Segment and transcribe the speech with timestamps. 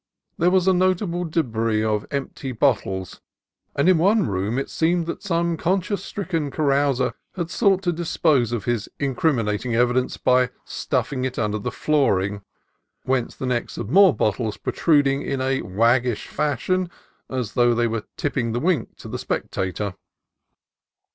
[0.39, 3.21] There was a notable debris of empty bottles,
[3.75, 8.51] and in one room it seemed that some conscience stricken carouser had sought to dispose
[8.51, 12.41] of his incriminating evidence by stuffing it under the flooring,
[13.03, 16.89] whence the necks of more bottles protruded in a waggish fashion,
[17.29, 19.93] as though they were" tipping the wink" to the spec tator.